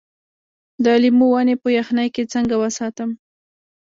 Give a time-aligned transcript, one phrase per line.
[0.83, 3.09] د لیمو ونې په یخنۍ کې څنګه وساتم؟